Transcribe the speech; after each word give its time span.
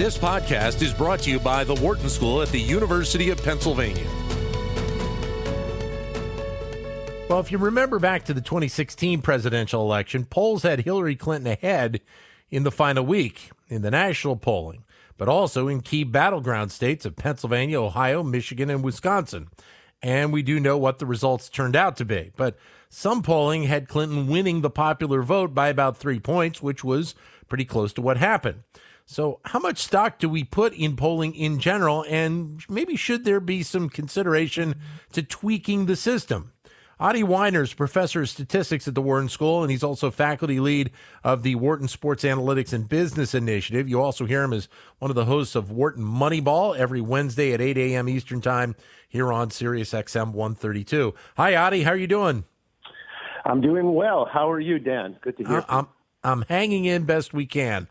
This 0.00 0.16
podcast 0.16 0.80
is 0.80 0.94
brought 0.94 1.20
to 1.20 1.30
you 1.30 1.38
by 1.38 1.62
the 1.62 1.74
Wharton 1.74 2.08
School 2.08 2.40
at 2.40 2.48
the 2.48 2.58
University 2.58 3.28
of 3.28 3.44
Pennsylvania. 3.44 4.06
Well, 7.28 7.40
if 7.40 7.52
you 7.52 7.58
remember 7.58 7.98
back 7.98 8.24
to 8.24 8.32
the 8.32 8.40
2016 8.40 9.20
presidential 9.20 9.82
election, 9.82 10.24
polls 10.24 10.62
had 10.62 10.80
Hillary 10.80 11.16
Clinton 11.16 11.52
ahead 11.52 12.00
in 12.50 12.62
the 12.62 12.70
final 12.70 13.04
week 13.04 13.50
in 13.68 13.82
the 13.82 13.90
national 13.90 14.36
polling, 14.36 14.84
but 15.18 15.28
also 15.28 15.68
in 15.68 15.82
key 15.82 16.04
battleground 16.04 16.72
states 16.72 17.04
of 17.04 17.16
Pennsylvania, 17.16 17.78
Ohio, 17.78 18.22
Michigan, 18.22 18.70
and 18.70 18.82
Wisconsin. 18.82 19.50
And 20.02 20.32
we 20.32 20.42
do 20.42 20.58
know 20.58 20.78
what 20.78 20.98
the 20.98 21.04
results 21.04 21.50
turned 21.50 21.76
out 21.76 21.98
to 21.98 22.06
be. 22.06 22.32
But 22.38 22.56
some 22.88 23.22
polling 23.22 23.64
had 23.64 23.86
Clinton 23.86 24.28
winning 24.28 24.62
the 24.62 24.70
popular 24.70 25.20
vote 25.22 25.52
by 25.52 25.68
about 25.68 25.98
three 25.98 26.20
points, 26.20 26.62
which 26.62 26.82
was 26.82 27.14
pretty 27.50 27.66
close 27.66 27.92
to 27.92 28.00
what 28.00 28.16
happened. 28.16 28.62
So, 29.10 29.40
how 29.44 29.58
much 29.58 29.78
stock 29.78 30.20
do 30.20 30.28
we 30.28 30.44
put 30.44 30.72
in 30.72 30.94
polling 30.94 31.34
in 31.34 31.58
general? 31.58 32.04
And 32.08 32.62
maybe 32.68 32.94
should 32.94 33.24
there 33.24 33.40
be 33.40 33.64
some 33.64 33.88
consideration 33.88 34.76
to 35.10 35.24
tweaking 35.24 35.86
the 35.86 35.96
system? 35.96 36.52
Adi 37.00 37.24
Wyner 37.24 37.62
is 37.62 37.74
professor 37.74 38.22
of 38.22 38.28
statistics 38.28 38.86
at 38.86 38.94
the 38.94 39.02
Wharton 39.02 39.28
School, 39.28 39.62
and 39.62 39.70
he's 39.72 39.82
also 39.82 40.12
faculty 40.12 40.60
lead 40.60 40.92
of 41.24 41.42
the 41.42 41.56
Wharton 41.56 41.88
Sports 41.88 42.22
Analytics 42.22 42.72
and 42.72 42.88
Business 42.88 43.34
Initiative. 43.34 43.88
You 43.88 44.00
also 44.00 44.26
hear 44.26 44.44
him 44.44 44.52
as 44.52 44.68
one 45.00 45.10
of 45.10 45.16
the 45.16 45.24
hosts 45.24 45.56
of 45.56 45.72
Wharton 45.72 46.04
Moneyball 46.04 46.76
every 46.76 47.00
Wednesday 47.00 47.52
at 47.52 47.60
8 47.60 47.78
a.m. 47.78 48.08
Eastern 48.08 48.40
Time 48.40 48.76
here 49.08 49.32
on 49.32 49.50
Sirius 49.50 49.90
XM 49.90 50.34
132. 50.34 51.14
Hi, 51.36 51.56
Adi. 51.56 51.82
How 51.82 51.90
are 51.90 51.96
you 51.96 52.06
doing? 52.06 52.44
I'm 53.44 53.60
doing 53.60 53.92
well. 53.92 54.28
How 54.32 54.48
are 54.48 54.60
you, 54.60 54.78
Dan? 54.78 55.16
Good 55.20 55.36
to 55.38 55.44
hear. 55.44 55.58
Uh, 55.58 55.64
I'm 55.68 55.88
I'm 56.22 56.42
hanging 56.42 56.84
in 56.84 57.04
best 57.04 57.32
we 57.32 57.46
can. 57.46 57.88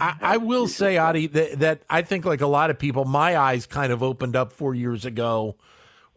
I, 0.00 0.16
I, 0.20 0.36
will 0.36 0.68
say, 0.68 0.96
Adi, 0.96 1.26
that, 1.28 1.58
that 1.60 1.82
I 1.90 2.02
think, 2.02 2.24
like 2.24 2.40
a 2.40 2.46
lot 2.46 2.70
of 2.70 2.78
people, 2.78 3.04
my 3.04 3.36
eyes 3.36 3.66
kind 3.66 3.92
of 3.92 4.02
opened 4.02 4.36
up 4.36 4.52
four 4.52 4.74
years 4.74 5.04
ago 5.04 5.56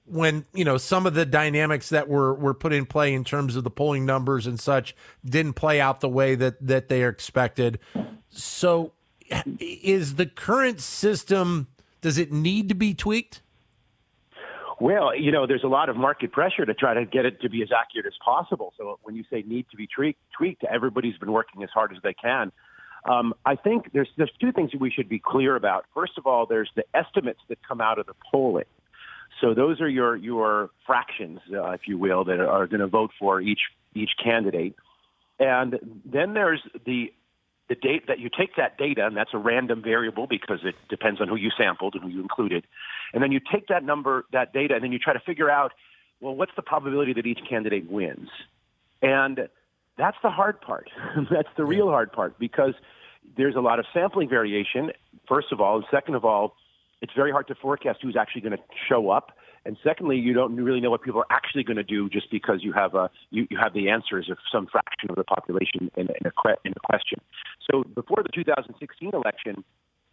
when 0.05 0.45
you 0.53 0.65
know 0.65 0.77
some 0.77 1.05
of 1.05 1.13
the 1.13 1.25
dynamics 1.25 1.89
that 1.89 2.07
were 2.09 2.33
were 2.33 2.53
put 2.53 2.73
in 2.73 2.85
play 2.85 3.13
in 3.13 3.23
terms 3.23 3.55
of 3.55 3.63
the 3.63 3.69
polling 3.69 4.05
numbers 4.05 4.45
and 4.45 4.59
such 4.59 4.95
didn't 5.23 5.53
play 5.53 5.79
out 5.79 6.01
the 6.01 6.09
way 6.09 6.35
that 6.35 6.55
that 6.65 6.89
they 6.89 7.05
expected. 7.05 7.79
So, 8.29 8.93
is 9.59 10.15
the 10.15 10.25
current 10.25 10.81
system 10.81 11.67
does 12.01 12.17
it 12.17 12.31
need 12.31 12.69
to 12.69 12.75
be 12.75 12.93
tweaked? 12.93 13.41
Well, 14.79 15.15
you 15.15 15.31
know, 15.31 15.45
there's 15.45 15.63
a 15.63 15.67
lot 15.67 15.89
of 15.89 15.95
market 15.95 16.31
pressure 16.31 16.65
to 16.65 16.73
try 16.73 16.95
to 16.95 17.05
get 17.05 17.23
it 17.25 17.39
to 17.41 17.49
be 17.49 17.61
as 17.61 17.69
accurate 17.71 18.07
as 18.07 18.17
possible. 18.25 18.73
So 18.77 18.97
when 19.03 19.15
you 19.15 19.23
say 19.29 19.43
need 19.45 19.67
to 19.69 19.77
be 19.77 19.87
tweaked, 19.87 20.19
tweaked, 20.35 20.63
everybody's 20.63 21.17
been 21.17 21.31
working 21.31 21.61
as 21.61 21.69
hard 21.69 21.91
as 21.95 21.99
they 22.01 22.15
can 22.15 22.51
um, 23.05 23.33
I 23.45 23.55
think 23.55 23.91
there's 23.93 24.09
there's 24.17 24.31
two 24.39 24.51
things 24.51 24.71
that 24.71 24.79
we 24.79 24.91
should 24.91 25.09
be 25.09 25.19
clear 25.19 25.55
about. 25.55 25.85
First 25.93 26.13
of 26.17 26.27
all, 26.27 26.45
there's 26.45 26.69
the 26.75 26.83
estimates 26.93 27.39
that 27.49 27.57
come 27.67 27.81
out 27.81 27.97
of 27.99 28.05
the 28.05 28.13
polling. 28.31 28.65
So 29.39 29.53
those 29.53 29.81
are 29.81 29.89
your 29.89 30.15
your 30.15 30.69
fractions, 30.85 31.39
uh, 31.51 31.71
if 31.71 31.81
you 31.87 31.97
will, 31.97 32.23
that 32.25 32.39
are 32.39 32.67
going 32.67 32.81
to 32.81 32.87
vote 32.87 33.11
for 33.17 33.41
each 33.41 33.61
each 33.95 34.11
candidate. 34.23 34.75
And 35.39 35.79
then 36.05 36.33
there's 36.33 36.61
the 36.85 37.11
the 37.69 37.75
date 37.75 38.07
that 38.07 38.19
you 38.19 38.29
take 38.29 38.57
that 38.57 38.77
data, 38.77 39.05
and 39.05 39.15
that's 39.15 39.33
a 39.33 39.37
random 39.37 39.81
variable 39.81 40.27
because 40.27 40.59
it 40.63 40.75
depends 40.89 41.21
on 41.21 41.27
who 41.27 41.37
you 41.37 41.49
sampled 41.57 41.95
and 41.95 42.03
who 42.03 42.09
you 42.09 42.21
included. 42.21 42.65
And 43.13 43.23
then 43.23 43.31
you 43.31 43.39
take 43.39 43.67
that 43.67 43.83
number, 43.83 44.25
that 44.33 44.51
data, 44.53 44.75
and 44.75 44.83
then 44.83 44.91
you 44.91 44.99
try 44.99 45.13
to 45.13 45.21
figure 45.21 45.49
out, 45.49 45.71
well, 46.19 46.35
what's 46.35 46.51
the 46.55 46.61
probability 46.61 47.13
that 47.13 47.25
each 47.25 47.39
candidate 47.49 47.89
wins? 47.89 48.29
And 49.01 49.47
that's 50.01 50.17
the 50.23 50.31
hard 50.31 50.59
part. 50.59 50.89
That's 51.29 51.47
the 51.55 51.63
real 51.63 51.87
hard 51.87 52.11
part 52.11 52.39
because 52.39 52.73
there's 53.37 53.55
a 53.55 53.59
lot 53.59 53.77
of 53.77 53.85
sampling 53.93 54.27
variation, 54.27 54.91
first 55.27 55.51
of 55.51 55.61
all. 55.61 55.75
And 55.75 55.85
second 55.91 56.15
of 56.15 56.25
all, 56.25 56.55
it's 57.03 57.13
very 57.15 57.31
hard 57.31 57.47
to 57.49 57.55
forecast 57.55 57.99
who's 58.01 58.15
actually 58.19 58.41
going 58.41 58.57
to 58.57 58.63
show 58.89 59.11
up. 59.11 59.37
And 59.63 59.77
secondly, 59.83 60.17
you 60.17 60.33
don't 60.33 60.55
really 60.55 60.81
know 60.81 60.89
what 60.89 61.03
people 61.03 61.19
are 61.19 61.27
actually 61.29 61.63
going 61.63 61.77
to 61.77 61.83
do 61.83 62.09
just 62.09 62.31
because 62.31 62.63
you 62.63 62.73
have 62.73 62.95
a 62.95 63.11
you, 63.29 63.45
you 63.51 63.59
have 63.61 63.75
the 63.75 63.89
answers 63.89 64.27
of 64.31 64.39
some 64.51 64.65
fraction 64.65 65.11
of 65.11 65.17
the 65.17 65.23
population 65.23 65.91
in, 65.95 66.07
in, 66.07 66.25
a, 66.25 66.31
in 66.65 66.73
a 66.75 66.79
question. 66.83 67.21
So 67.69 67.83
before 67.83 68.23
the 68.23 68.29
2016 68.33 69.11
election, 69.13 69.63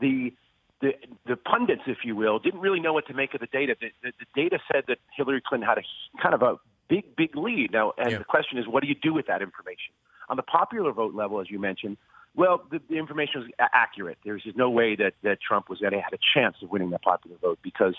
the 0.00 0.34
the, 0.82 0.93
the 1.27 1.37
pundits, 1.37 1.82
if 1.87 1.98
you 2.04 2.15
will, 2.15 2.38
didn't 2.38 2.60
really 2.60 2.78
know 2.78 2.93
what 2.93 3.06
to 3.09 3.15
make 3.15 3.34
of 3.34 3.41
the 3.41 3.48
data. 3.48 3.75
The, 3.81 3.88
the, 4.03 4.12
the 4.21 4.27
data 4.41 4.59
said 4.71 4.84
that 4.87 4.98
Hillary 5.16 5.43
Clinton 5.44 5.66
had 5.66 5.78
a 5.78 6.22
kind 6.22 6.34
of 6.34 6.43
a 6.43 6.56
big, 6.88 7.16
big 7.16 7.37
lead. 7.37 7.72
Now, 7.72 7.93
and 7.99 8.10
yeah. 8.10 8.19
the 8.19 8.25
question 8.25 8.59
is, 8.59 8.66
what 8.66 8.82
do 8.82 8.88
you 8.88 8.94
do 8.94 9.15
with 9.15 9.26
that 9.26 9.43
information? 9.43 9.93
On 10.28 10.37
the 10.37 10.43
popular 10.43 10.93
vote 10.93 11.15
level, 11.15 11.41
as 11.41 11.50
you 11.50 11.59
mentioned, 11.59 11.97
well, 12.34 12.62
the, 12.71 12.81
the 12.88 12.97
information 12.97 13.41
was 13.41 13.50
accurate. 13.59 14.19
There's 14.25 14.43
just 14.43 14.56
no 14.56 14.71
way 14.71 14.97
that, 14.97 15.15
that 15.22 15.38
Trump 15.41 15.69
was 15.69 15.81
going 15.81 15.93
to 15.93 16.00
have 16.00 16.12
a 16.12 16.19
chance 16.34 16.56
of 16.62 16.71
winning 16.71 16.91
the 16.91 16.98
popular 16.98 17.37
vote 17.41 17.59
because 17.62 17.94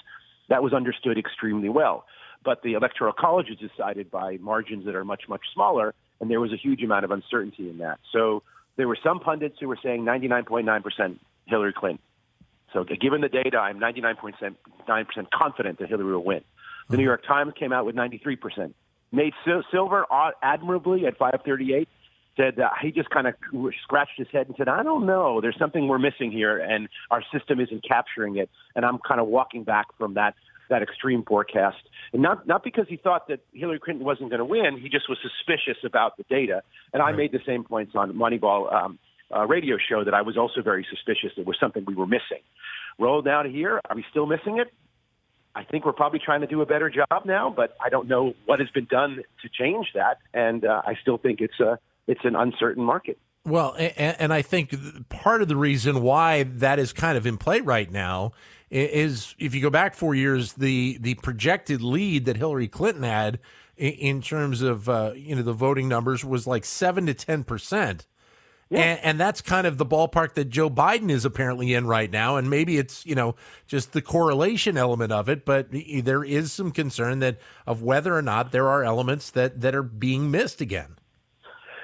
that 0.50 0.64
was 0.64 0.74
understood 0.74 1.18
extremely 1.18 1.70
well. 1.70 2.06
But 2.44 2.64
the 2.64 2.74
Electoral 2.74 3.14
College 3.14 3.48
was 3.50 3.58
decided 3.58 4.10
by 4.10 4.38
margins 4.38 4.86
that 4.86 4.96
are 4.96 5.04
much, 5.04 5.24
much 5.28 5.42
smaller, 5.54 5.94
and 6.22 6.30
there 6.30 6.40
was 6.40 6.54
a 6.54 6.58
huge 6.58 6.82
amount 6.84 7.06
of 7.06 7.12
uncertainty 7.12 7.70
in 7.70 7.80
that. 7.80 8.00
So 8.14 8.44
there 8.78 8.88
were 8.88 8.98
some 9.04 9.20
pundits 9.20 9.58
who 9.60 9.68
were 9.68 9.78
saying 9.82 10.06
99.9% 10.06 11.20
Hillary 11.48 11.74
Clinton. 11.74 12.00
So 12.72 12.84
given 12.84 13.22
the 13.22 13.30
data, 13.30 13.58
I'm 13.58 13.80
99.9% 13.80 15.32
confident 15.34 15.80
that 15.80 15.90
Hillary 15.90 16.14
will 16.14 16.24
win. 16.24 16.44
The 16.90 16.98
New 16.98 17.04
York 17.04 17.24
Times 17.26 17.54
came 17.58 17.72
out 17.72 17.86
with 17.86 17.96
93%. 17.96 18.74
Nate 19.12 19.34
Silver, 19.72 20.06
admirably 20.42 21.06
at 21.06 21.18
538, 21.18 21.88
said 22.38 22.56
that 22.58 22.72
he 22.82 22.92
just 22.92 23.10
kind 23.10 23.28
of 23.28 23.34
scratched 23.84 24.18
his 24.18 24.28
head 24.32 24.48
and 24.48 24.56
said, 24.58 24.68
I 24.68 24.84
don't 24.84 25.06
know. 25.06 25.42
There's 25.42 25.58
something 25.58 25.88
we're 25.88 26.00
missing 26.00 26.32
here, 26.32 26.58
and 26.58 26.88
our 27.12 27.24
system 27.34 27.60
isn't 27.60 27.84
capturing 27.88 28.38
it. 28.38 28.50
And 28.76 28.86
I'm 28.86 29.00
kind 29.08 29.20
of 29.20 29.28
walking 29.28 29.64
back 29.64 29.88
from 29.98 30.16
that 30.16 30.36
that 30.70 30.84
extreme 30.84 31.24
forecast, 31.24 31.78
and 32.14 32.22
not 32.22 32.46
not 32.46 32.64
because 32.64 32.86
he 32.88 32.96
thought 32.96 33.28
that 33.28 33.40
Hillary 33.54 33.80
Clinton 33.80 34.06
wasn't 34.06 34.30
going 34.30 34.38
to 34.38 34.46
win. 34.46 34.78
He 34.80 34.88
just 34.88 35.10
was 35.10 35.18
suspicious 35.20 35.84
about 35.84 36.16
the 36.18 36.24
data. 36.30 36.62
And 36.94 37.02
right. 37.02 37.12
I 37.12 37.18
made 37.18 37.32
the 37.32 37.40
same 37.44 37.64
points 37.64 37.94
on 37.96 38.14
Moneyball 38.14 38.72
um, 38.72 39.00
uh, 39.36 39.48
radio 39.48 39.78
show 39.78 40.04
that 40.04 40.14
I 40.14 40.22
was 40.22 40.38
also 40.38 40.62
very 40.62 40.86
suspicious. 40.88 41.32
It 41.38 41.48
was 41.48 41.58
something 41.60 41.86
we 41.88 41.96
were 41.96 42.06
missing. 42.06 42.44
Roll 43.00 43.24
down 43.24 43.46
to 43.46 43.52
here. 43.52 43.82
Are 43.90 43.96
we 43.96 44.06
still 44.12 44.28
missing 44.28 44.60
it? 44.60 44.72
I 45.56 45.64
think 45.64 45.86
we're 45.86 45.94
probably 45.94 46.20
trying 46.20 46.42
to 46.42 46.48
do 46.48 46.62
a 46.62 46.66
better 46.66 46.90
job 46.90 47.26
now, 47.26 47.50
but 47.50 47.76
I 47.84 47.90
don't 47.90 48.08
know 48.08 48.34
what 48.46 48.60
has 48.60 48.70
been 48.70 48.86
done 48.86 49.24
to 49.42 49.50
change 49.50 49.88
that, 49.96 50.20
and 50.34 50.64
uh, 50.66 50.82
I 50.86 50.96
still 51.02 51.18
think 51.18 51.42
it's 51.42 51.60
a 51.60 51.80
it's 52.08 52.22
an 52.24 52.36
uncertain 52.36 52.84
market. 52.84 53.18
Well, 53.46 53.76
and, 53.78 54.16
and, 54.20 54.34
I 54.34 54.42
think 54.42 54.76
part 55.10 55.42
of 55.42 55.48
the 55.48 55.56
reason 55.56 56.02
why 56.02 56.44
that 56.44 56.78
is 56.78 56.92
kind 56.92 57.18
of 57.18 57.26
in 57.26 57.38
play 57.38 57.62
right 57.62 57.90
now 57.90 58.34
is 58.70 59.34
if 59.40 59.56
you 59.56 59.62
go 59.62 59.70
back 59.70 59.96
four 59.96 60.14
years, 60.14 60.54
the 60.54 60.98
the 61.00 61.16
projected 61.16 61.82
lead 61.82 62.26
that 62.26 62.38
Hillary 62.38 62.68
Clinton 62.68 63.04
had 63.04 63.40
in, 63.78 63.94
in 63.94 64.22
terms 64.22 64.62
of 64.62 64.88
uh, 64.88 65.14
you 65.16 65.36
know 65.36 65.42
the 65.42 65.54
voting 65.54 65.88
numbers 65.88 66.24
was 66.24 66.46
like 66.46 66.66
seven 66.66 67.06
to 67.08 67.14
ten 67.14 67.44
percent. 67.44 68.06
Yeah. 68.70 68.82
And, 68.82 69.00
and, 69.04 69.20
that's 69.20 69.42
kind 69.42 69.66
of 69.66 69.80
the 69.80 69.86
ballpark 69.86 70.34
that 70.34 70.46
Joe 70.46 70.70
Biden 70.70 71.10
is 71.10 71.26
apparently 71.26 71.74
in 71.74 71.88
right 71.88 72.12
now. 72.12 72.38
And 72.38 72.52
maybe 72.52 72.78
it's, 72.78 73.04
you 73.04 73.16
know, 73.16 73.36
just 73.66 73.94
the 73.94 74.02
correlation 74.02 74.78
element 74.78 75.12
of 75.12 75.28
it, 75.28 75.44
but 75.44 75.70
there 75.72 76.24
is 76.24 76.52
some 76.52 76.72
concern 76.72 77.18
that 77.20 77.40
of 77.66 77.82
whether 77.82 78.16
or 78.16 78.22
not 78.22 78.52
there 78.52 78.68
are 78.68 78.84
elements 78.84 79.32
that, 79.32 79.62
that 79.62 79.74
are 79.74 79.82
being 79.82 80.30
missed 80.30 80.62
again. 80.62 80.98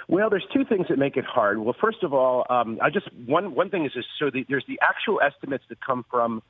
Well, 0.08 0.30
there's 0.30 0.46
two 0.54 0.66
things 0.66 0.88
that 0.90 1.00
make 1.00 1.18
it 1.18 1.26
hard. 1.26 1.60
Well, 1.60 1.76
first 1.80 2.04
of 2.04 2.14
all, 2.14 2.46
um, 2.50 2.78
I 2.82 2.90
just 2.90 3.12
one 3.14 3.56
one 3.56 3.70
thing 3.70 3.86
is 3.86 3.94
just 3.94 4.08
so 4.20 4.30
the, 4.30 4.46
there's 4.48 4.66
the 4.68 4.80
actual 4.82 5.20
estimates 5.20 5.64
that 5.70 5.84
come 5.84 6.06
from 6.12 6.44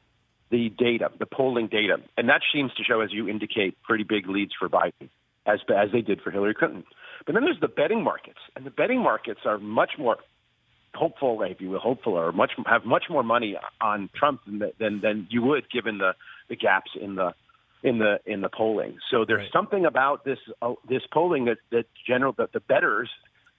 the 0.49 0.69
data, 0.77 1.09
the 1.19 1.25
polling 1.25 1.67
data, 1.67 1.97
and 2.17 2.27
that 2.29 2.41
seems 2.53 2.73
to 2.73 2.83
show, 2.83 2.99
as 2.99 3.13
you 3.13 3.29
indicate, 3.29 3.81
pretty 3.81 4.03
big 4.03 4.27
leads 4.27 4.51
for 4.59 4.67
Biden, 4.67 5.09
as 5.45 5.59
as 5.73 5.91
they 5.93 6.01
did 6.01 6.21
for 6.21 6.31
Hillary 6.31 6.53
Clinton. 6.53 6.83
But 7.25 7.33
then 7.33 7.45
there's 7.45 7.59
the 7.59 7.67
betting 7.67 8.03
markets, 8.03 8.39
and 8.55 8.65
the 8.65 8.71
betting 8.71 9.01
markets 9.01 9.41
are 9.45 9.57
much 9.57 9.93
more 9.97 10.17
hopeful, 10.93 11.41
if 11.41 11.59
you 11.59 11.69
will, 11.69 11.79
hopeful, 11.79 12.13
or 12.13 12.31
much 12.31 12.51
have 12.65 12.85
much 12.85 13.05
more 13.09 13.23
money 13.23 13.57
on 13.81 14.09
Trump 14.15 14.41
than 14.45 14.59
than, 14.79 15.01
than 15.01 15.27
you 15.29 15.41
would 15.41 15.69
given 15.69 15.97
the 15.97 16.13
the 16.49 16.55
gaps 16.55 16.91
in 16.99 17.15
the 17.15 17.33
in 17.83 17.99
the 17.99 18.19
in 18.25 18.41
the 18.41 18.49
polling. 18.49 18.97
So 19.11 19.25
there's 19.25 19.41
right. 19.41 19.51
something 19.53 19.85
about 19.85 20.25
this 20.25 20.39
uh, 20.61 20.73
this 20.87 21.03
polling 21.11 21.45
that 21.45 21.57
that 21.71 21.85
general 22.07 22.33
that 22.33 22.53
the 22.53 22.59
bettors 22.59 23.09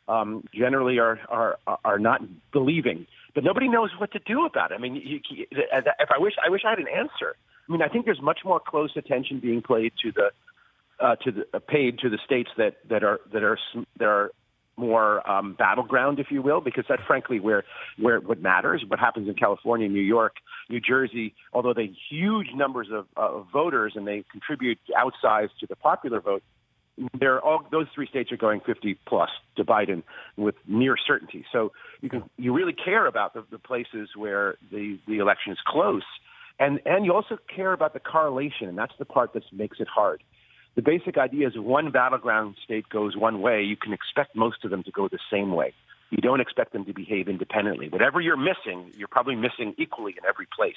um, 0.09 0.45
generally 0.55 0.99
are 0.99 1.19
are 1.29 1.59
are 1.85 1.99
not 1.99 2.23
believing, 2.53 3.07
but 3.35 3.45
nobody 3.45 3.69
knows 3.69 3.91
what 3.99 4.13
to 4.13 4.21
do 4.21 4.47
about 4.47 4.73
it. 4.73 4.75
I 4.77 4.79
mean, 4.79 4.97
you, 4.97 5.21
if 5.51 6.11
I 6.11 6.19
wish 6.19 6.35
I 6.45 6.51
wish 6.51 6.63
I 6.65 6.71
had 6.71 6.79
an 6.79 6.89
answer. 6.89 7.37
I 7.69 7.73
mean, 7.73 7.83
I 7.83 7.89
think 7.89 8.05
there's 8.05 8.23
much 8.23 8.41
more 8.45 8.61
close 8.61 8.93
attention 8.97 9.41
being 9.41 9.61
played 9.61 9.93
to 10.03 10.13
the 10.13 10.31
uh, 11.01 11.17
to 11.17 11.33
the 11.33 11.47
uh, 11.55 11.59
paid 11.59 11.99
to 12.01 12.09
the 12.09 12.19
states 12.25 12.51
that 12.57 12.77
that 12.89 13.03
are 13.05 13.21
that 13.33 13.43
are 13.43 13.59
that 13.99 14.07
are 14.07 14.31
more 14.77 15.29
um, 15.29 15.55
battleground, 15.55 16.19
if 16.21 16.27
you 16.31 16.43
will, 16.43 16.61
because 16.61 16.85
that's 16.89 17.03
frankly 17.07 17.41
where 17.41 17.65
where 17.99 18.21
what 18.21 18.41
matters. 18.41 18.85
What 18.87 18.99
happens 18.99 19.29
in 19.29 19.35
California, 19.35 19.89
New 19.89 20.01
York, 20.01 20.37
New 20.69 20.81
Jersey, 20.81 21.35
although 21.53 21.75
they 21.75 21.93
huge 22.11 22.49
numbers 22.55 22.89
of, 22.93 23.07
uh, 23.17 23.39
of 23.39 23.47
voters 23.53 23.95
and 23.97 24.07
they 24.07 24.25
contribute 24.31 24.79
outsized 24.97 25.51
to 25.61 25.67
the 25.67 25.77
popular 25.77 26.21
vote, 26.21 26.43
they're 27.19 27.41
all 27.41 27.67
those 27.71 27.87
three 27.95 28.07
states 28.07 28.33
are 28.33 28.37
going 28.37 28.61
50 28.61 28.99
plus 29.07 29.31
to 29.57 29.65
Biden 29.65 30.03
with 30.37 30.55
near 30.67 30.97
certainty. 30.97 31.45
So 31.53 31.73
you 32.01 32.11
can 32.11 32.25
you 32.37 32.53
really 32.53 32.75
care 32.75 33.07
about 33.07 33.35
the, 33.35 33.45
the 33.51 33.59
places 33.59 34.11
where 34.15 34.57
the 34.71 34.99
the 35.07 35.19
election 35.19 35.53
is 35.53 35.59
close, 35.67 36.05
and 36.59 36.81
and 36.85 37.05
you 37.05 37.13
also 37.15 37.39
care 37.55 37.73
about 37.73 37.95
the 37.95 38.01
correlation, 38.01 38.69
and 38.69 38.77
that's 38.77 38.95
the 38.99 39.05
part 39.05 39.33
that 39.35 39.43
makes 39.53 39.81
it 39.81 39.89
hard. 39.89 40.23
The 40.77 40.83
basic 40.83 41.17
idea 41.17 41.49
is 41.49 41.59
one 41.59 41.91
battleground 41.91 42.57
state 42.63 42.89
goes 42.89 43.17
one 43.17 43.41
way, 43.41 43.63
you 43.63 43.77
can 43.77 43.93
expect 43.93 44.37
most 44.37 44.65
of 44.65 44.71
them 44.71 44.83
to 44.85 44.91
go 44.91 45.09
the 45.09 45.19
same 45.31 45.53
way. 45.53 45.73
You 46.11 46.19
don't 46.19 46.41
expect 46.41 46.73
them 46.73 46.85
to 46.85 46.93
behave 46.93 47.29
independently. 47.29 47.89
Whatever 47.89 48.21
you're 48.21 48.37
missing, 48.37 48.93
you're 48.97 49.09
probably 49.09 49.35
missing 49.35 49.75
equally 49.77 50.13
in 50.13 50.25
every 50.29 50.47
place. 50.55 50.75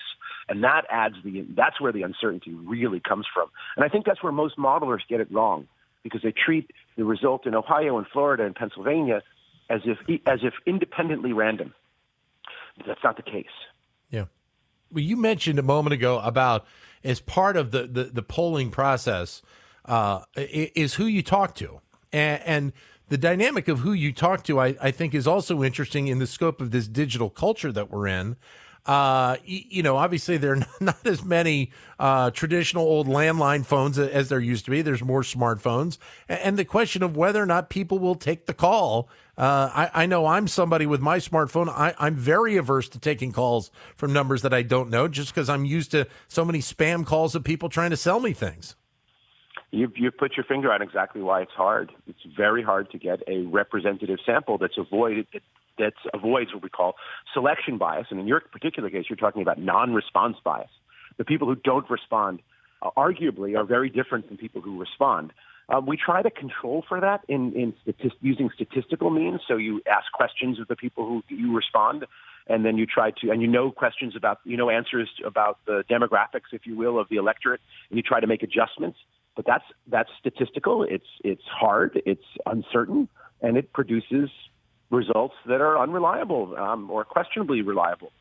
And 0.48 0.64
that 0.64 0.86
adds 0.90 1.16
the, 1.24 1.46
that's 1.56 1.80
where 1.80 1.92
the 1.92 2.02
uncertainty 2.02 2.54
really 2.54 3.00
comes 3.00 3.28
from. 3.32 3.50
And 3.76 3.86
I 3.86 3.90
think 3.90 4.06
that's 4.06 4.24
where 4.24 4.32
most 4.32 4.58
modelers 4.58 5.02
get 5.08 5.20
it 5.20 5.32
wrong 5.32 5.68
because 6.02 6.22
they 6.24 6.32
treat 6.32 6.72
the 6.96 7.06
result 7.06 7.46
in 7.46 7.54
Ohio 7.54 7.98
and 7.98 8.08
Florida 8.08 8.46
and 8.46 8.56
Pennsylvania 8.56 9.22
as 9.70 9.82
if, 9.86 9.98
as 10.26 10.40
if 10.42 10.54
independently 10.66 11.34
random. 11.34 11.76
That's 12.88 13.04
not 13.04 13.18
the 13.18 13.24
case. 13.24 13.46
Yeah. 14.10 14.26
Well, 14.92 15.04
you 15.04 15.18
mentioned 15.18 15.60
a 15.60 15.64
moment 15.64 15.94
ago 15.94 16.20
about 16.20 16.66
as 17.04 17.20
part 17.20 17.56
of 17.56 17.72
the, 17.72 17.84
the, 17.84 18.04
the 18.06 18.24
polling 18.24 18.72
process 18.72 19.44
uh, 19.90 20.22
is 20.36 20.94
who 20.94 21.06
you 21.06 21.22
talk 21.22 21.56
to. 21.56 21.82
And, 22.14 22.42
and 22.46 22.74
the 23.10 23.18
dynamic 23.18 23.68
of 23.68 23.80
who 23.80 23.92
you 23.92 24.14
talk 24.14 24.44
to, 24.44 24.60
I, 24.60 24.76
I, 24.80 24.92
think, 24.92 25.16
is 25.16 25.28
also 25.28 25.64
interesting 25.64 26.08
in 26.08 26.20
the 26.20 26.28
scope 26.28 26.62
of 26.62 26.72
this 26.72 26.88
digital 26.88 27.30
culture 27.30 27.72
that 27.72 27.90
we're 27.90 28.08
in. 28.08 28.38
Uh, 28.86 29.38
you 29.44 29.84
know, 29.84 29.98
obviously 29.98 30.38
there 30.38 30.54
are 30.54 30.66
not 30.80 31.06
as 31.06 31.24
many 31.24 31.72
uh, 32.00 32.30
traditional 32.32 32.84
old 32.84 33.08
landline 33.08 33.66
phones 33.66 34.00
as 34.00 34.30
there 34.30 34.40
used 34.40 34.66
to 34.66 34.72
be. 34.72 34.82
There's 34.82 35.04
more 35.04 35.22
smartphones, 35.22 35.98
and 36.28 36.58
the 36.58 36.66
question 36.66 37.04
of 37.04 37.18
whether 37.18 37.42
or 37.42 37.46
not 37.46 37.70
people 37.70 38.00
will 38.00 38.16
take 38.16 38.46
the 38.46 38.54
call. 38.54 39.10
Uh, 39.38 39.70
I, 39.74 40.04
I, 40.04 40.06
know 40.06 40.26
I'm 40.26 40.48
somebody 40.48 40.86
with 40.86 41.02
my 41.02 41.18
smartphone. 41.18 41.70
I, 41.70 41.94
I'm 41.98 42.16
very 42.16 42.58
averse 42.58 42.90
to 42.90 43.00
taking 43.00 43.32
calls 43.32 43.72
from 43.96 44.12
numbers 44.12 44.42
that 44.42 44.54
I 44.54 44.64
don't 44.64 44.90
know, 44.90 45.08
just 45.08 45.34
because 45.34 45.50
I'm 45.50 45.66
used 45.66 45.92
to 45.92 46.08
so 46.28 46.44
many 46.44 46.60
spam 46.60 47.06
calls 47.06 47.36
of 47.36 47.44
people 47.44 47.70
trying 47.70 47.92
to 47.92 47.98
sell 47.98 48.20
me 48.20 48.34
things 48.34 48.76
you 49.72 49.92
you 49.96 50.12
put 50.12 50.36
your 50.36 50.44
finger 50.44 50.72
on 50.72 50.82
exactly 50.82 51.22
why 51.22 51.42
it's 51.42 51.52
hard. 51.52 51.92
It's 52.08 52.20
very 52.36 52.64
hard 52.64 52.90
to 52.92 52.98
get 52.98 53.22
a 53.28 53.42
representative 53.42 54.20
sample 54.26 54.58
that's 54.58 54.78
avoided 54.78 55.28
that 55.78 55.94
avoids 56.14 56.54
what 56.54 56.64
we 56.64 56.70
call 56.70 56.96
selection 57.34 57.78
bias. 57.78 58.08
And 58.10 58.20
in 58.20 58.28
your 58.28 58.42
particular 58.42 58.90
case, 58.90 59.06
you're 59.10 59.18
talking 59.18 59.42
about 59.42 59.60
non-response 59.60 60.38
bias. 60.44 60.70
The 61.18 61.26
people 61.26 61.48
who 61.48 61.56
don't 61.56 61.90
respond, 61.90 62.42
uh, 62.82 62.90
arguably, 62.98 63.58
are 63.58 63.64
very 63.64 63.90
different 63.90 64.28
than 64.28 64.38
people 64.38 64.62
who 64.62 64.80
respond. 64.80 65.32
Um, 65.70 65.86
we 65.86 65.98
try 65.98 66.22
to 66.22 66.32
control 66.32 66.84
for 66.88 67.00
that 67.00 67.22
in, 67.28 67.54
in 67.54 67.74
using 68.22 68.50
statistical 68.54 69.10
means. 69.10 69.42
So 69.48 69.58
you 69.58 69.82
ask 69.90 70.12
questions 70.12 70.60
of 70.60 70.68
the 70.68 70.76
people 70.76 71.06
who 71.06 71.24
you 71.34 71.56
respond, 71.56 72.06
and 72.48 72.66
then 72.66 72.78
you 72.78 72.86
try 72.88 73.12
to, 73.22 73.30
and 73.30 73.42
you 73.42 73.48
know 73.48 73.72
questions 73.72 74.16
about, 74.16 74.40
you 74.44 74.58
know 74.58 74.70
answers 74.70 75.10
about 75.24 75.60
the 75.66 75.84
demographics, 75.90 76.52
if 76.52 76.66
you 76.66 76.76
will, 76.76 77.00
of 77.00 77.08
the 77.10 77.18
electorate, 77.18 77.62
and 77.90 77.98
you 77.98 78.04
try 78.04 78.20
to 78.20 78.28
make 78.28 78.42
adjustments. 78.42 78.98
But 79.40 79.46
that's 79.46 79.64
that's 79.88 80.10
statistical. 80.20 80.84
It's 80.84 81.08
it's 81.24 81.46
hard. 81.50 82.02
It's 82.06 82.26
uncertain, 82.46 83.08
and 83.42 83.56
it 83.56 83.72
produces 83.72 84.30
results 84.90 85.36
that 85.46 85.62
are 85.62 85.80
unreliable 85.80 86.58
um, 86.58 86.92
or 86.92 87.06
questionably 87.06 87.62
reliable. 87.62 88.12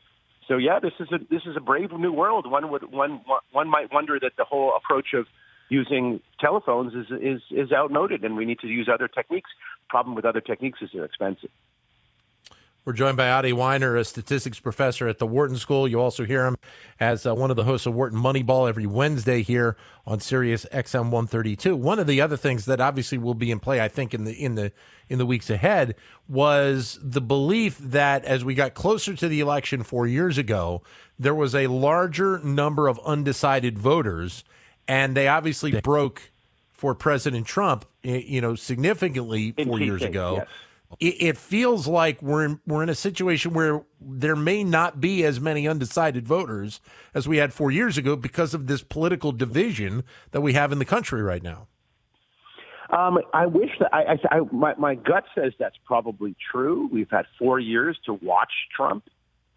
So 0.47 0.55
yeah, 0.55 0.79
this 0.79 0.93
is 0.97 1.11
a 1.11 1.17
this 1.29 1.41
is 1.45 1.57
a 1.57 1.59
brave 1.59 1.91
new 1.91 2.13
world. 2.13 2.49
One 2.49 2.71
would 2.71 2.89
one 2.89 3.19
one 3.51 3.67
might 3.67 3.91
wonder 3.91 4.17
that 4.17 4.37
the 4.37 4.45
whole 4.45 4.71
approach 4.77 5.07
of 5.13 5.25
using 5.67 6.21
telephones 6.39 6.93
is 6.93 7.07
is 7.21 7.41
is 7.51 7.73
outmoded, 7.73 8.23
and 8.23 8.37
we 8.37 8.45
need 8.45 8.59
to 8.59 8.67
use 8.67 8.87
other 8.87 9.09
techniques. 9.09 9.49
The 9.81 9.89
problem 9.89 10.15
with 10.15 10.23
other 10.23 10.39
techniques 10.39 10.79
is 10.81 10.91
they're 10.93 11.03
expensive. 11.03 11.49
We're 12.85 12.93
joined 12.93 13.17
by 13.17 13.29
Adi 13.29 13.51
Wyner, 13.51 13.99
a 13.99 14.05
statistics 14.05 14.59
professor 14.59 15.07
at 15.09 15.19
the 15.19 15.27
Wharton 15.27 15.57
School. 15.57 15.87
You 15.87 15.99
also 15.99 16.23
hear 16.23 16.45
him 16.45 16.55
as 16.99 17.25
uh, 17.25 17.35
one 17.35 17.51
of 17.51 17.57
the 17.57 17.65
hosts 17.65 17.85
of 17.85 17.93
Wharton 17.93 18.17
Moneyball 18.17 18.69
every 18.69 18.85
Wednesday 18.85 19.41
here 19.41 19.75
on 20.07 20.21
Sirius 20.21 20.65
XM 20.71 21.11
132. 21.11 21.75
One 21.75 21.99
of 21.99 22.07
the 22.07 22.21
other 22.21 22.37
things 22.37 22.65
that 22.65 22.79
obviously 22.79 23.17
will 23.17 23.33
be 23.33 23.51
in 23.51 23.59
play, 23.59 23.81
I 23.81 23.89
think, 23.89 24.13
in 24.13 24.23
the 24.23 24.31
in 24.31 24.55
the 24.55 24.71
in 25.09 25.17
the 25.17 25.25
weeks 25.25 25.49
ahead, 25.49 25.95
was 26.27 26.97
the 27.03 27.21
belief 27.21 27.77
that 27.79 28.23
as 28.23 28.45
we 28.45 28.55
got 28.55 28.75
closer 28.75 29.13
to 29.13 29.27
the 29.27 29.41
election 29.41 29.83
four 29.83 30.07
years 30.07 30.37
ago, 30.37 30.81
there 31.19 31.35
was 31.35 31.53
a 31.53 31.67
larger 31.67 32.39
number 32.39 32.87
of 32.87 32.97
undecided 33.05 33.77
voters, 33.77 34.45
and 34.87 35.15
they 35.17 35.27
obviously 35.27 35.81
broke 35.81 36.31
for 36.71 36.95
President 36.95 37.45
Trump, 37.45 37.85
you 38.03 38.39
know, 38.39 38.55
significantly 38.55 39.51
four 39.51 39.81
years 39.81 40.01
ago. 40.01 40.37
Yes 40.37 40.47
it, 40.99 41.37
feels 41.37 41.87
like 41.87 42.21
we're 42.21 42.45
in, 42.45 42.59
we're 42.65 42.81
in 42.81 42.89
a 42.89 42.95
situation 42.95 43.53
where 43.53 43.83
there 44.01 44.35
may 44.35 44.63
not 44.63 44.99
be 44.99 45.23
as 45.23 45.39
many 45.39 45.67
undecided 45.67 46.27
voters 46.27 46.81
as 47.13 47.27
we 47.27 47.37
had 47.37 47.53
four 47.53 47.69
years 47.69 47.97
ago 47.97 48.15
because 48.15 48.53
of 48.53 48.67
this 48.67 48.81
political 48.81 49.31
division 49.31 50.03
that 50.31 50.41
we 50.41 50.53
have 50.53 50.71
in 50.71 50.79
the 50.79 50.85
country 50.85 51.21
right 51.21 51.43
now. 51.43 51.67
Um, 52.89 53.19
I 53.33 53.45
wish 53.45 53.69
that 53.79 53.93
I, 53.93 54.13
I, 54.13 54.37
I 54.37 54.39
my, 54.51 54.73
my 54.75 54.95
gut 54.95 55.25
says 55.35 55.53
that's 55.59 55.77
probably 55.85 56.35
true. 56.51 56.89
We've 56.91 57.09
had 57.11 57.25
four 57.37 57.59
years 57.59 57.99
to 58.07 58.13
watch 58.15 58.51
Trump, 58.75 59.03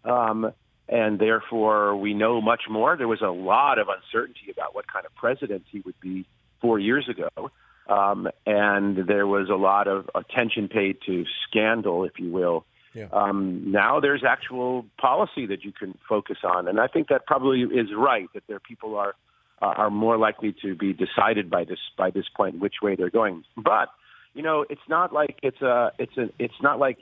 um, 0.05 0.51
and 0.87 1.17
therefore 1.17 1.95
we 1.95 2.13
know 2.13 2.41
much 2.41 2.63
more. 2.69 2.95
There 2.95 3.07
was 3.07 3.21
a 3.21 3.31
lot 3.31 3.79
of 3.79 3.87
uncertainty 3.89 4.51
about 4.51 4.75
what 4.75 4.85
kind 4.85 5.07
of 5.07 5.15
president 5.15 5.63
he 5.71 5.79
would 5.79 5.99
be 5.99 6.27
four 6.61 6.77
years 6.77 7.09
ago. 7.09 7.49
Um, 7.87 8.29
and 8.45 9.07
there 9.07 9.27
was 9.27 9.49
a 9.49 9.55
lot 9.55 9.87
of 9.87 10.09
attention 10.15 10.69
paid 10.69 10.97
to 11.05 11.25
scandal, 11.47 12.05
if 12.05 12.13
you 12.17 12.31
will. 12.31 12.65
Yeah. 12.93 13.07
Um, 13.11 13.71
now 13.71 13.99
there's 13.99 14.23
actual 14.23 14.85
policy 14.97 15.47
that 15.47 15.63
you 15.63 15.71
can 15.71 15.97
focus 16.07 16.37
on, 16.43 16.67
and 16.67 16.79
I 16.79 16.87
think 16.87 17.07
that 17.07 17.25
probably 17.25 17.61
is 17.61 17.87
right. 17.95 18.27
That 18.33 18.43
there 18.47 18.59
people 18.59 18.95
are 18.95 19.15
uh, 19.61 19.65
are 19.65 19.89
more 19.89 20.17
likely 20.17 20.55
to 20.61 20.75
be 20.75 20.93
decided 20.93 21.49
by 21.49 21.63
this 21.63 21.79
by 21.97 22.11
this 22.11 22.25
point 22.35 22.59
which 22.59 22.75
way 22.83 22.95
they're 22.95 23.09
going. 23.09 23.43
But 23.57 23.89
you 24.35 24.43
know, 24.43 24.65
it's 24.69 24.87
not 24.87 25.11
like 25.11 25.39
it's 25.41 25.61
a 25.61 25.91
it's 25.97 26.15
a 26.17 26.29
it's 26.37 26.61
not 26.61 26.79
like 26.79 26.99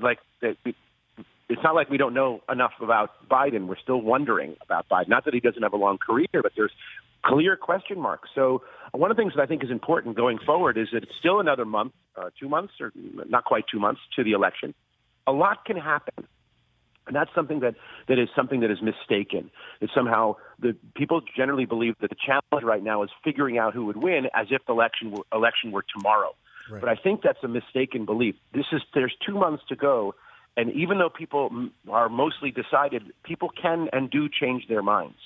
like 0.00 0.18
that. 0.40 0.56
It's 1.48 1.62
not 1.62 1.74
like 1.74 1.88
we 1.88 1.96
don't 1.96 2.12
know 2.12 2.42
enough 2.50 2.72
about 2.80 3.10
Biden. 3.28 3.68
We're 3.68 3.78
still 3.78 4.02
wondering 4.02 4.56
about 4.60 4.86
Biden. 4.88 5.08
Not 5.08 5.24
that 5.24 5.32
he 5.32 5.40
doesn't 5.40 5.62
have 5.62 5.72
a 5.72 5.78
long 5.78 5.96
career, 5.96 6.28
but 6.30 6.52
there's 6.54 6.72
clear 7.24 7.56
question 7.56 8.00
mark. 8.00 8.22
So 8.34 8.62
one 8.92 9.10
of 9.10 9.16
the 9.16 9.22
things 9.22 9.34
that 9.36 9.42
I 9.42 9.46
think 9.46 9.64
is 9.64 9.70
important 9.70 10.16
going 10.16 10.38
forward 10.44 10.78
is 10.78 10.88
that 10.92 11.02
it's 11.02 11.12
still 11.18 11.40
another 11.40 11.64
month, 11.64 11.92
uh, 12.16 12.30
two 12.38 12.48
months, 12.48 12.74
or 12.80 12.92
not 12.94 13.44
quite 13.44 13.64
two 13.70 13.78
months 13.78 14.00
to 14.16 14.24
the 14.24 14.32
election. 14.32 14.74
A 15.26 15.32
lot 15.32 15.64
can 15.64 15.76
happen. 15.76 16.26
And 17.06 17.16
that's 17.16 17.30
something 17.34 17.60
that, 17.60 17.74
that 18.08 18.18
is 18.18 18.28
something 18.36 18.60
that 18.60 18.70
is 18.70 18.78
mistaken. 18.82 19.50
That 19.80 19.88
somehow 19.94 20.36
the 20.58 20.76
people 20.94 21.22
generally 21.36 21.64
believe 21.64 21.94
that 22.00 22.10
the 22.10 22.16
challenge 22.24 22.64
right 22.64 22.82
now 22.82 23.02
is 23.02 23.10
figuring 23.24 23.56
out 23.56 23.72
who 23.72 23.86
would 23.86 23.96
win 23.96 24.26
as 24.34 24.48
if 24.50 24.64
the 24.66 24.72
election 24.72 25.12
were, 25.12 25.24
election 25.32 25.72
were 25.72 25.84
tomorrow. 25.96 26.34
Right. 26.70 26.80
But 26.80 26.90
I 26.90 26.96
think 26.96 27.22
that's 27.22 27.42
a 27.42 27.48
mistaken 27.48 28.04
belief. 28.04 28.34
This 28.52 28.66
is 28.72 28.82
there's 28.92 29.14
two 29.26 29.34
months 29.34 29.62
to 29.70 29.76
go, 29.76 30.14
and 30.54 30.70
even 30.72 30.98
though 30.98 31.08
people 31.08 31.70
are 31.88 32.10
mostly 32.10 32.50
decided, 32.50 33.04
people 33.24 33.48
can 33.48 33.88
and 33.94 34.10
do 34.10 34.28
change 34.28 34.68
their 34.68 34.82
minds 34.82 35.16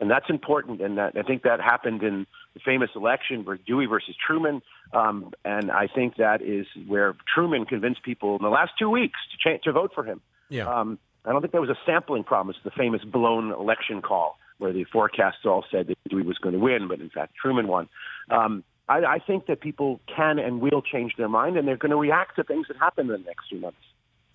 and 0.00 0.10
that's 0.10 0.28
important. 0.28 0.80
And 0.80 0.98
that 0.98 1.16
I 1.16 1.22
think 1.22 1.42
that 1.42 1.60
happened 1.60 2.02
in 2.02 2.26
the 2.54 2.60
famous 2.60 2.90
election 2.96 3.44
where 3.44 3.56
Dewey 3.56 3.86
versus 3.86 4.16
Truman. 4.26 4.62
Um, 4.92 5.32
and 5.44 5.70
I 5.70 5.86
think 5.86 6.16
that 6.16 6.42
is 6.42 6.66
where 6.86 7.14
Truman 7.32 7.66
convinced 7.66 8.02
people 8.02 8.36
in 8.36 8.42
the 8.42 8.48
last 8.48 8.72
two 8.78 8.90
weeks 8.90 9.18
to 9.30 9.48
change, 9.48 9.62
to 9.64 9.72
vote 9.72 9.92
for 9.94 10.04
him. 10.04 10.20
Yeah. 10.48 10.68
Um, 10.68 10.98
I 11.24 11.32
don't 11.32 11.42
think 11.42 11.52
there 11.52 11.60
was 11.60 11.70
a 11.70 11.78
sampling 11.84 12.24
problem. 12.24 12.54
It's 12.54 12.64
the 12.64 12.70
famous 12.70 13.04
blown 13.04 13.52
election 13.52 14.00
call 14.02 14.38
where 14.58 14.72
the 14.72 14.84
forecasts 14.84 15.44
all 15.44 15.64
said 15.70 15.86
that 15.88 15.98
Dewey 16.08 16.22
was 16.22 16.38
going 16.38 16.54
to 16.54 16.58
win, 16.58 16.88
but 16.88 17.00
in 17.00 17.10
fact 17.10 17.34
Truman 17.40 17.68
won. 17.68 17.88
Um, 18.30 18.64
I, 18.88 19.04
I 19.04 19.18
think 19.18 19.46
that 19.46 19.60
people 19.60 20.00
can 20.14 20.38
and 20.38 20.60
will 20.60 20.82
change 20.82 21.14
their 21.16 21.28
mind, 21.28 21.56
and 21.56 21.66
they're 21.66 21.76
going 21.76 21.90
to 21.90 21.96
react 21.96 22.36
to 22.36 22.44
things 22.44 22.66
that 22.68 22.76
happen 22.76 23.06
in 23.06 23.12
the 23.12 23.26
next 23.26 23.48
few 23.48 23.60
months. 23.60 23.78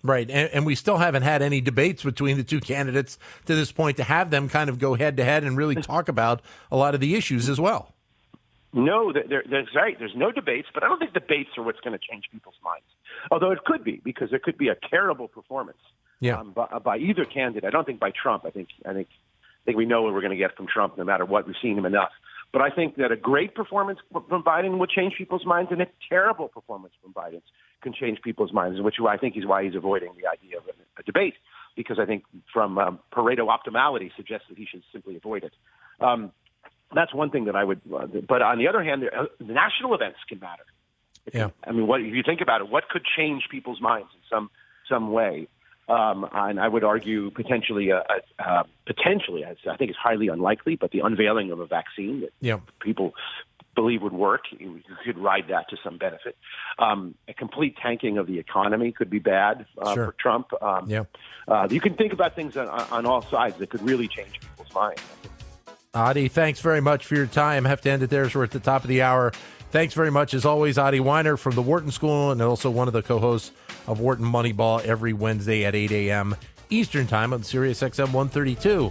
Right. 0.06 0.30
And, 0.30 0.50
and, 0.52 0.66
we 0.66 0.74
still 0.74 0.98
haven't 0.98 1.22
had 1.22 1.42
any 1.42 1.60
debates 1.60 2.02
between 2.02 2.36
the 2.36 2.44
two 2.44 2.60
candidates 2.60 3.18
to 3.46 3.54
this 3.54 3.72
point 3.72 3.96
to 3.96 4.04
have 4.04 4.30
them 4.30 4.48
kind 4.48 4.70
of 4.70 4.78
go 4.78 4.94
head 4.94 5.16
to 5.16 5.24
head 5.24 5.42
and 5.42 5.56
really 5.56 5.74
talk 5.74 6.08
about 6.08 6.42
a 6.70 6.76
lot 6.76 6.94
of 6.94 7.00
the 7.00 7.14
issues 7.16 7.48
as 7.48 7.60
well. 7.60 7.92
No, 8.72 9.12
there, 9.12 9.42
there's 9.48 9.68
right. 9.74 9.98
There's 9.98 10.14
no 10.14 10.30
debates, 10.30 10.68
but 10.72 10.82
I 10.82 10.88
don't 10.88 10.98
think 10.98 11.14
debates 11.14 11.50
are 11.56 11.62
what's 11.62 11.80
going 11.80 11.98
to 11.98 12.04
change 12.10 12.24
people's 12.30 12.56
minds. 12.62 12.84
Although 13.30 13.50
it 13.50 13.64
could 13.64 13.82
be, 13.82 14.02
because 14.04 14.30
there 14.30 14.38
could 14.38 14.58
be 14.58 14.68
a 14.68 14.76
terrible 14.90 15.28
performance 15.28 15.78
yeah. 16.20 16.38
um, 16.38 16.52
by, 16.52 16.66
by, 16.84 16.98
either 16.98 17.24
candidate. 17.24 17.64
I 17.64 17.70
don't 17.70 17.86
think 17.86 18.00
by 18.00 18.10
Trump. 18.10 18.44
I 18.44 18.50
think 18.50 18.68
I 18.84 18.92
think 18.92 19.08
I 19.10 19.64
think 19.64 19.78
we 19.78 19.86
know 19.86 20.02
what 20.02 20.12
we're 20.12 20.20
going 20.20 20.32
to 20.32 20.36
get 20.36 20.56
from 20.56 20.66
Trump, 20.66 20.98
no 20.98 21.04
matter 21.04 21.24
what. 21.24 21.46
We've 21.46 21.56
seen 21.62 21.78
him 21.78 21.86
enough. 21.86 22.10
But 22.52 22.62
I 22.62 22.70
think 22.70 22.96
that 22.96 23.10
a 23.12 23.16
great 23.16 23.54
performance 23.54 23.98
from 24.12 24.42
Biden 24.42 24.78
will 24.78 24.86
change 24.86 25.14
people's 25.16 25.44
minds, 25.46 25.72
and 25.72 25.80
a 25.82 25.86
terrible 26.08 26.48
performance 26.48 26.94
from 27.02 27.12
Biden 27.12 27.40
can 27.82 27.92
change 27.92 28.20
people's 28.22 28.52
minds, 28.52 28.80
which 28.80 28.96
I 29.06 29.16
think 29.16 29.36
is 29.36 29.46
why 29.46 29.64
he's 29.64 29.74
avoiding 29.74 30.12
the 30.20 30.28
idea 30.28 30.58
of 30.58 30.64
a, 30.66 31.02
debate, 31.02 31.34
because 31.76 31.98
I 31.98 32.06
think 32.06 32.24
from 32.52 32.78
um, 32.78 32.98
Pareto 33.12 33.46
optimality 33.46 34.10
suggests 34.16 34.46
that 34.48 34.58
he 34.58 34.66
should 34.66 34.82
simply 34.92 35.14
avoid 35.16 35.44
it. 35.44 35.52
Um, 36.00 36.32
that's 36.94 37.14
one 37.14 37.30
thing 37.30 37.44
that 37.44 37.54
I 37.54 37.64
would. 37.64 37.80
Uh, 37.94 38.06
but 38.26 38.42
on 38.42 38.58
the 38.58 38.68
other 38.68 38.82
hand, 38.82 39.04
uh, 39.04 39.24
the 39.38 39.52
national 39.52 39.94
events 39.94 40.18
can 40.28 40.40
matter. 40.40 40.64
Yeah. 41.32 41.50
I 41.64 41.72
mean, 41.72 41.86
what 41.86 42.00
if 42.00 42.14
you 42.14 42.22
think 42.24 42.40
about 42.40 42.60
it? 42.60 42.68
What 42.68 42.88
could 42.88 43.02
change 43.04 43.44
people's 43.50 43.80
minds 43.80 44.08
in 44.14 44.20
some 44.30 44.50
some 44.88 45.12
way? 45.12 45.48
Um, 45.88 46.28
and 46.32 46.58
I 46.58 46.66
would 46.66 46.82
argue 46.82 47.30
potentially, 47.30 47.92
uh, 47.92 48.02
uh, 48.40 48.64
potentially, 48.86 49.44
I 49.44 49.76
think 49.76 49.90
it's 49.90 49.98
highly 49.98 50.26
unlikely, 50.26 50.74
but 50.74 50.90
the 50.90 51.00
unveiling 51.00 51.52
of 51.52 51.60
a 51.60 51.66
vaccine 51.66 52.22
that 52.22 52.32
yeah. 52.40 52.58
people 52.80 53.14
believe 53.76 54.02
would 54.02 54.12
work, 54.12 54.46
you 54.58 54.80
could 55.04 55.18
ride 55.18 55.44
that 55.48 55.68
to 55.68 55.76
some 55.84 55.98
benefit. 55.98 56.36
Um, 56.80 57.14
a 57.28 57.34
complete 57.34 57.76
tanking 57.80 58.18
of 58.18 58.26
the 58.26 58.40
economy 58.40 58.90
could 58.90 59.10
be 59.10 59.20
bad 59.20 59.66
uh, 59.80 59.94
sure. 59.94 60.06
for 60.06 60.12
Trump. 60.18 60.48
Um, 60.60 60.90
yeah. 60.90 61.04
Uh, 61.46 61.68
you 61.70 61.80
can 61.80 61.94
think 61.94 62.12
about 62.12 62.34
things 62.34 62.56
on, 62.56 62.68
on 62.68 63.06
all 63.06 63.22
sides 63.22 63.56
that 63.58 63.70
could 63.70 63.82
really 63.82 64.08
change 64.08 64.40
people's 64.40 64.74
minds. 64.74 65.02
Adi, 65.94 66.28
thanks 66.28 66.60
very 66.60 66.80
much 66.80 67.06
for 67.06 67.14
your 67.14 67.26
time. 67.26 67.64
Have 67.64 67.80
to 67.82 67.90
end 67.90 68.02
it 68.02 68.10
there 68.10 68.24
as 68.24 68.34
we're 68.34 68.44
at 68.44 68.50
the 68.50 68.60
top 68.60 68.82
of 68.82 68.88
the 68.88 69.02
hour. 69.02 69.32
Thanks 69.70 69.94
very 69.94 70.10
much, 70.10 70.34
as 70.34 70.44
always, 70.44 70.78
Adi 70.78 71.00
Wyner 71.00 71.38
from 71.38 71.54
the 71.54 71.62
Wharton 71.62 71.90
School 71.90 72.30
and 72.30 72.42
also 72.42 72.70
one 72.70 72.88
of 72.88 72.94
the 72.94 73.02
co 73.02 73.18
hosts 73.18 73.52
of 73.86 74.00
Wharton 74.00 74.26
Moneyball 74.26 74.84
every 74.84 75.12
Wednesday 75.12 75.64
at 75.64 75.74
8 75.74 75.90
a.m. 75.92 76.36
Eastern 76.70 77.06
Time 77.06 77.32
on 77.32 77.42
Sirius 77.42 77.80
XM 77.80 78.12
132. 78.12 78.90